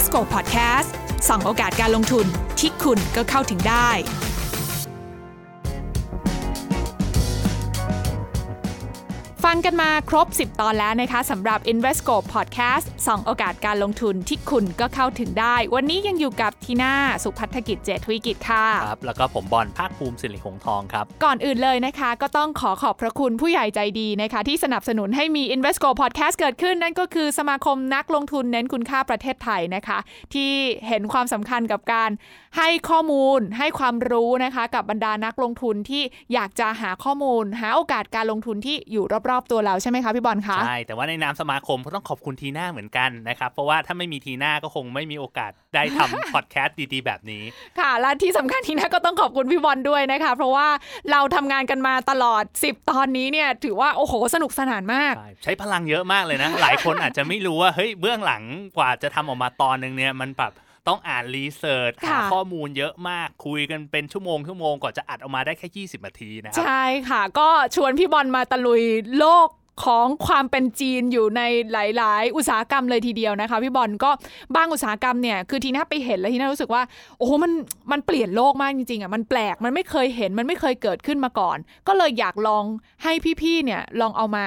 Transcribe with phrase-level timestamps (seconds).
[0.00, 0.90] Invesco Podcast
[1.28, 2.26] ส่องโอกาสการลงทุน
[2.58, 3.90] ที่คุณก็เข้าถึงได้
[9.48, 16.94] ฟังกันมาครบ 10 ตอนแล้วนะคะสำหรับ Invesco Podcast ส่องโอกาสการลงทุนที่คุณก็เข้าถึงได้ วันนี้ยังอยู่กับทีน่า
[17.24, 29.98] สุพัฒกิจเจตวิกิจค่ะครับ แล้วก็ผมบอลภาคภูมิสิริหงทองครับ ก่อนอื่นเลยนะคะ ก็ต้องขอขอบพระคุณผู้ใหญ่ใจดีนะคะ ที่สนับสนุนให้มี Invesco Podcast เกิดขึ้น นั่นก็คือสมาคมนักลงทุนเน้นคุณค่าประเทศไทยนะคะ
[30.34, 30.50] ที่
[30.88, 32.10] เห็นความสำคัญกับการ
[32.58, 36.02] ให้ข้อมูลให้ความรู้นะคะ กับบรรดานักลงทุนที่
[36.32, 47.42] อยากจะหาข้อมูล หาโอกาสการลงทุนที่อยู่รอบๆตัวเราใช่ไหมคะพี่บอลคะใช่แต่ว่าในนามสมาคมก็ต้องขอบคุณทีน่าเหมือนกันนะครับเพราะว่าถ้าไม่มีทีน่าก็คงไม่มีโอกาสได้ทำพอดแคสต์ดีๆ แบบนี้
[47.78, 50.68] ค่ะและที่สำคัญทีน่าก็ต้องขอบคุณพี่บอลด้วยนะคะ เพราะว่า
[51.10, 58.42] เราทำงานกันมาตลอด 10 ตอนนี้เนี่ยถือว่าโอ้โหสนุกสนานมาก ใช้พลังเยอะมากเลยนะ หลายคนอาจจะไม่รู้ว่าเฮ้ยเบื้องหลัง
[58.78, 60.52] กว่าจะทำออกมาตอนนึงเนี่ยมันแบบ
[60.90, 68.82] ต้องอ่านรีเสิร์ชหาข้อมูลเยอะมากคุยกันเป็นชั่วโมงชั่วโมงก่อนจะอัดออกมาได้แค่ 20 นาทีนะครับ ใช่ค่ะ ก็ชวนพี่บอลมาตะลุย
[69.18, 69.48] โลก
[69.84, 71.42] ของความเป็นจีนอยู่ใน
[71.72, 74.10] หลาย ๆ อุตสาหกรรมเลยทีเดียวนะคะพี่บอลก็
[74.56, 76.82] บางอุตสาหกรรมเนี่ยคือทีน่าไปเห็นแล้วทีน่ารู้สึกว่า
[77.18, 77.52] โอ้โหมัน
[77.92, 81.56] มันเปลี่ยนโลกมากจริง ๆ อะมันแปลกมันไม่เคยเห็นมันไม่เคยเกิดขึ้นมาก่อน
[81.88, 82.64] ก็เลยอยากลอง
[83.02, 84.44] ให้พี่ ๆ เนี่ยลองเอามา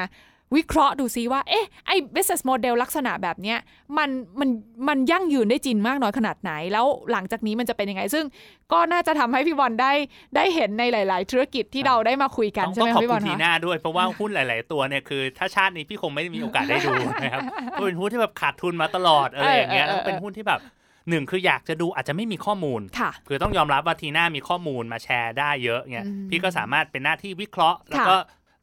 [0.56, 3.58] วิเคราะห์ดูซิว่า เอ๊ะ ไอ้ business model ลักษณะแบบเนี้ย
[3.98, 4.10] มัน
[4.40, 4.50] มัน
[4.88, 8.26] มันยั่งยืนได้จริงมากน้อยขนาดไหน แล้วหลังจากนี้มันจะเป็นยังไง ซึ่ง
[8.74, 9.94] ก็น่าจะทำให้พี่บอลได้
[10.36, 20.62] ได้เห็นในหลาย ๆ ธุรกิจที่เราได้มาคุยกันใช่ไหมพี่บอลต้องขอบคุณทีหน้าด้วยเพราะว่าหุ้นหลาย ๆ ตัวเนี่ยคือ ถ้าชาตินี้พี่คงไม่ได้มีโอกาสได้ดูนะครับเป็นหุ้นที่แบบขาดทุนมาตลอดอะไรอย่างเงี้ยแล้วเป็นหุ้นที่แบบ
[21.10, 22.82] หนึ่งคืออยากจะดูอาจจะไม่มีข้อมูล
[23.28, 28.16] คือต้องยอมรับว่าทีน่ามีข้อมูลมาแชร์ได้เยอะเนี่ยพี่ก็สามารถเป็นหน้าที่วิเคราะห์ แล้วก็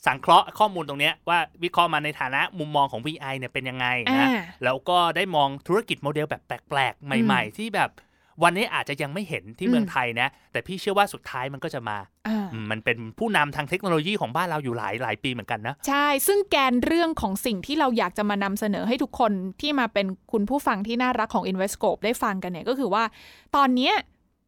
[0.06, 3.86] สังเคราะห์ข้อมูลตรงนี้ว่าวิเคราะห์มาในฐานะมุมมองของ VI เนี่ยเป็นยังไง
[4.20, 4.28] นะ
[4.64, 7.90] แล้วก็ได้มองธุรกิจโมเดลแบบแปลกๆ ใหม่ ๆ ที่แบบ
[8.42, 11.96] วันนี้อาจจะยังไม่เห็นที่เมืองไทยนะ แต่พี่เชื่อว่าสุดท้ายมันก็จะมา
[12.70, 23.04] มันเป็นผู้นำทางเทคโนโลยีของบ้านเราอยู่หลายหลายปีเหมือนกันนะ ใช่ ซึ่งแกนเรื่องของสิ่งที่เราอยากจะมานำเสนอให้ทุกคนที่มาเป็นคุณผู้ฟังที่น่ารักของ Investscope ได้ฟังกันเนี่ยก็คือว่า
[23.56, 23.92] ตอนนี้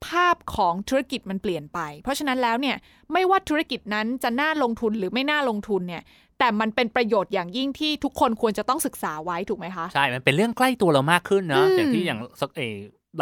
[0.06, 2.76] ภาพของธุรกิจมันเปลี่ยนไป เพราะฉะนั้นแล้วเนี่ย
[3.12, 6.02] ไม่ว่าธุรกิจนั้นจะน่าลงทุนหรือไม่น่าลงทุนเนี่ย
[6.38, 12.20] แต่มันเป็นประโยชน์อย่างยิ่งที่ทุกคนควรจะต้องศึกษาไว้ถูกไหมคะ ใช่ มันเป็นเรื่องใกล้ตัวเรามากขึ้นเนาะอย่างที่อย่าง
[12.56, 12.62] เอ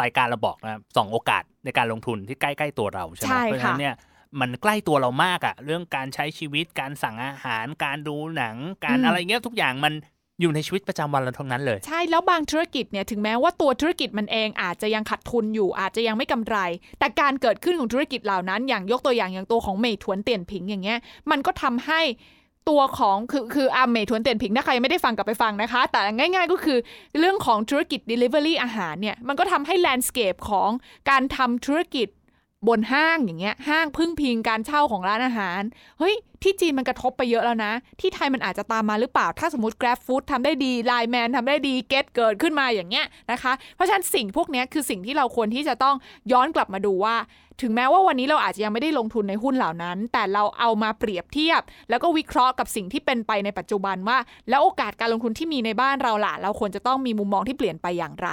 [0.01, 3.95] รายการเราบอกนะสองโอกาสในการลงทุนที่ใกล้ๆตัวเราใช่ไหมเพราะฉะนั้นเนี่ย
[4.39, 8.55] มันใกล้ตัวเรามากอะเรื่องการใช้ชีวิตการสั่งอาหาร การดูหนัง
[8.85, 9.93] การอะไรเงี้ยทุกอย่างมัน
[10.41, 16.57] อยู่ในชีวิตประจำวันเราทั้งนั้นเลย ใช่แล้วบางธุรกิจเนี่ยถึงแม้ว่าตัวธุรกิจมันเองอาจจะยังขาดทุนอยู่อาจจะยังไม่กำไร
[16.99, 20.99] แต่การเกิดขึ้นของธุรกิจเหล่านั้น อย่างยกตัวอย่างอย่างตัวของเมย์ทวนเตียนผิงอย่างเงี้ย
[21.31, 22.01] มันก็ทำให้
[22.69, 26.77] ตัวของคือคืออาเมย์ทวนเตียนผิงถ้าใครไม่ได้ฟังกลับไปฟังนะคะ แต่ง่ายๆก็คือ
[27.19, 30.69] เรื่องของธุรกิจ Delivery อาหารเนี่ย มันก็ทำให้แลนด์สเคปของ
[31.09, 32.07] การทำธุรกิจ
[32.67, 35.61] บนห้างอย่างเงี้ยห้างพึ่งพิงการเช่าของร้านอาหาร
[35.99, 45.95] เฮ้ย ที่จีนมันกระทบไปเยอะแล้วนะ ที่ไทยมันอาจจะตามมาหรือเปล่า ถ้าสมมติ Grab Food ทำได้ดีไลแมนทำได้ดีเกตเกิดขึ้นมาอย่างเงี้ยนะคะ เพราะฉะนั้นสิ่งพวกนี้คือสิ่งที่เราควรที่จะต้อง
[46.31, 47.15] ย้อนกลับมาดูว่า
[47.61, 54.17] ถึงแม้ว่าวันนี้เราอาจจะยังไม่ได้ลงทุนในหุ้นเหล่านั้น แต่เราเอามาเปรียบเทียบ แล้วก็วิเคราะห์กับสิ่งที่เป็นไปในปัจจุบันว่า
[54.49, 58.29] แล้วโอกาสการลงทุนที่มีในบ้านเราล่ะ เราควรจะต้องมีมุมมองที่เปลี่ยนไปอย่างไร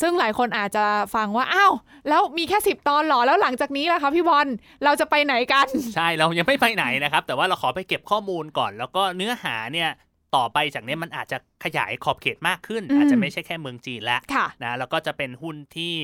[0.00, 0.84] ซึ่งหลายคนอาจจะ
[1.14, 1.72] ฟังว่า อ้าว
[2.08, 4.46] แล้วมีแค่สิบตอนหรอ แล้วหลังจากนี้ล่ะคะพี่บอล
[4.84, 9.90] เราจะไปไหนกัน ใช่เรายังไม่ไปไหนนะครับ แต่ว่าเราขอไปเก็บข้อมูลก่อน แล้วก็เนื้อหาเนี่ย
[10.36, 14.20] ต่อไปจากนี้มันอาจจะขยายขอบเขตมากขึ้น อาจจะไม่ใช่แค่เมืองจีนแล้ว
[14.64, 15.94] นะแล้วก็จะเป็นหุ้นที่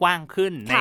[0.00, 0.76] กว้างขึ้นใน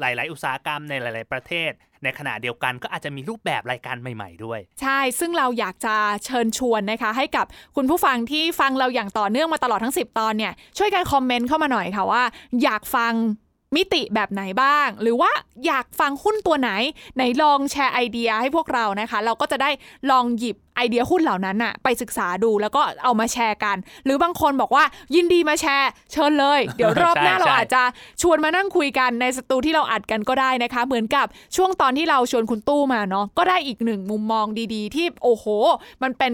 [0.00, 1.72] หลาย ๆ อุตสาหกรรมในหลาย ๆ ประเทศ
[2.04, 7.46] ในขณะเดียวกันก็อาจจะมีรูปแบบรายการใหม่ ๆ ด้วย ใช่ ซึ่งเราอยากจะเชิญชวนนะคะ ให้กับ
[7.76, 12.22] คุณผู้ฟังที่ฟังเราอย่างต่อเนื่องมาตลอดทั้ง 10 ตอนเนี่ยช่วยกันคอมเมนต์เข้ามาหน่อยค่ะว่า
[12.62, 13.14] อยากฟัง
[13.76, 15.30] มิติแบบไหนบ้าง หรือว่า
[15.66, 16.70] อยากฟังหุ้นตัวไหน
[17.16, 19.70] ไหนลองแชร์ไอเดียให้พวกเรานะคะ เราก็จะได้
[20.10, 24.84] ลองหยิบไอเดียหุ้นเหล่านั้นอะไปศึกษาดูแล้วก็เอามาแชร์กัน หรือบางคนบอกว่า
[25.14, 27.82] ยินดีมาแชร์ เชิญเลย เดี๋ยวรอบหน้าเราอาจจะ
[28.22, 31.26] ชวนมานั่งคุยกันในสตูที่เราอัดกันก็ได้นะคะ เหมือนกับ
[31.56, 35.46] ช่วงตอนที่เราชวนคุณตู้มาเนาะก็ได้อีกหนึ่งมุมมองดีๆ ที่โอ้โห
[36.02, 36.32] มันเป็น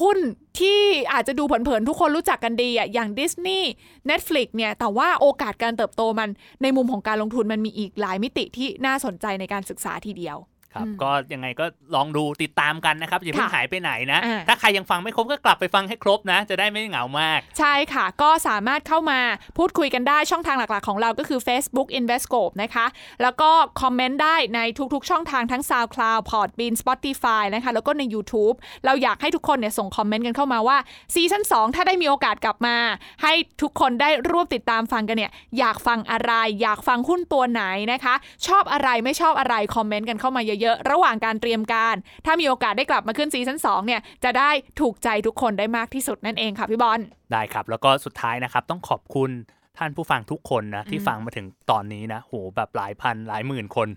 [0.00, 0.18] หุ้น
[0.60, 0.80] ที่
[1.12, 3.70] อาจจะดูเผินๆ ทุกคนรู้จักกันดีอะอย่างดิสนีย์
[4.10, 6.28] Netflix เนี่ย แต่ว่าโอกาสการเติบโตมัน
[6.62, 10.36] ในมุมของการลงทุนมันมีอีกหลายมิติที่น่าสนใจในการศึกษาทีเดียว
[10.74, 19.20] ครับก็ยังไงก็ลองดูติดตามกันนะครับอย่าเพิ่งหายไปไหนนะ ถ้าใครยังฟังไม่ครบก็กลับไปฟังให้ครบนะ จะได้ไม่เหงามาก ใช่ค่ะ ก็สามารถเข้ามา
[19.58, 22.86] พูดคุยกันได้ช่องทางหลักๆ ของเราก็คือ Facebook Investscope นะคะ
[23.22, 23.50] แล้วก็
[23.80, 24.60] คอมเมนต์ได้ใน
[24.94, 28.54] ทุกๆ ช่องทางทั้ง SoundCloud Podbean Spotify นะคะแล้วก็ใน YouTube
[28.84, 30.78] เราอยากให้ทุกคนเนี่ยส่งคอมเมนต์กันเข้ามาว่า
[31.14, 32.76] ซีซั่น2ถ้าได้มีโอกาสกลับมา
[33.22, 33.32] ให้
[33.62, 36.32] ทุกคนได้ร่วมติดตามฟังกันเนี่ยอยากฟังอะไร
[36.62, 37.62] อยากฟังหุ้นตัวไหน
[37.92, 38.14] นะคะ
[38.46, 41.94] ชอบอะไรไม่ชอบอะไรคอมเมนต์กันเข้ามาเยอะๆ ระหว่างการเตรียมการ
[42.26, 44.50] ถ้ามีโอกาสได้กลับมาขึ้นซีซั่น2เนี่ยจะได้
[44.80, 47.00] ถูกใจทุกคนได้มากที่สุดนั่นเองค่ะพี่บอล
[47.32, 49.30] ได้ครับ แล้วก็สุดท้ายนะครับต้องขอบคุณ
[49.78, 53.88] ท่านผู้ฟังทุกคนนะที่ฟังมาถึงตอนนี้นะโหแบบหลายพันหลายหมื่นคน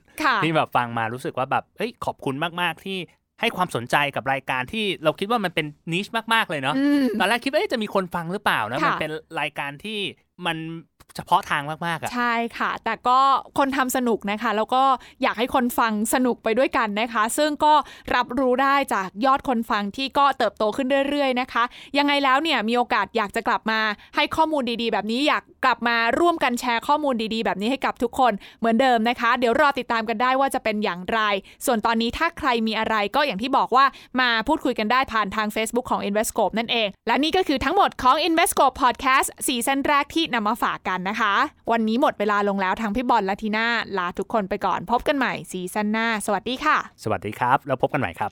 [0.43, 2.99] ที่แบบฟังมารู้สึกว่าแบบเฮ้ยขอบคุณมากๆที่
[3.39, 6.75] ให้ความสนใจกับรายการที่เราคิดว่ามันเป็นนิชมากๆเลยเนาะ
[7.19, 9.11] ตอนแรกคิดว่าจะมีคนฟังหรือเปล่านะมันเป็น
[9.41, 9.99] รายการที่
[10.45, 10.57] มัน
[11.17, 13.19] เฉพาะทางมากๆอะใช่ค่ะ แต่ก็
[13.57, 14.83] คนทำสนุกนะคะ แล้วก็
[15.21, 17.73] อยากให้คนฟังสนุกไปด้วยกันนะคะ ซึ่งก็
[18.15, 21.63] รับรู้ได้จากยอดคนฟังที่ก็เติบโตขึ้นเรื่อย ๆ นะคะ
[21.97, 23.79] ยังไงแล้วเนี่ยมีโอกาสอยากจะกลับมา
[24.15, 31.19] ให้ข้อมูลดีๆ แบบนี้อยากกลับมาร่วมกันแชร์ข้อมูลดีๆ แบบนี้ให้กับทุกคนเหมือนเดิมนะคะ เดี๋ยวรอติดตามกันได้ว่าจะเป็นอย่างไร
[31.65, 33.85] ส่วนตอนนี้ถ้าใครมีอะไรก็อย่างที่บอกว่า
[34.21, 41.33] มาพูดคุยกันได้ผ่านทาง Facebook ของ Investscope นั่นเอง และนี่ก็คือทั้งหมดของ Investscope Podcast ซีซั่นแรกที่นำมาฝากกันนะคะ
[41.71, 43.67] วันนี้หมดเวลาลงแล้วทางพี่บอลและทีน่า
[43.97, 48.31] ลาทุกคนไปก่อนพบกันใหม่ซีซั่นหน้า สวัสดีค่ะ สวัสดีครับ แล้วพบกันใหม่ครับ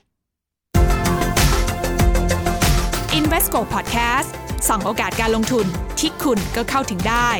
[3.18, 4.30] Investco Podcast
[4.68, 5.66] ส่องโอกาสการลงทุน
[5.98, 7.30] ที่คุณก็เข้าถึงได้